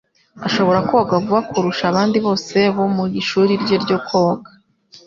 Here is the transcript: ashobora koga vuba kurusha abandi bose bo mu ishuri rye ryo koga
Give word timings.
ashobora 0.47 0.79
koga 0.89 1.15
vuba 1.23 1.39
kurusha 1.49 1.83
abandi 1.91 2.17
bose 2.25 2.55
bo 2.75 2.85
mu 2.95 3.05
ishuri 3.21 3.51
rye 3.61 3.75
ryo 3.83 3.97
koga 4.07 4.49